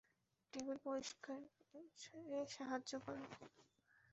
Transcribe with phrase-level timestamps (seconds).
[0.53, 1.45] Table পরিষ্কারে
[2.49, 3.25] সাহায্য করো।